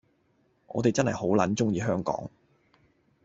[0.65, 2.27] 我哋真係好撚鍾意香港